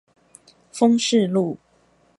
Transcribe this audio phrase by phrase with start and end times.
[0.73, 1.59] 豐勢路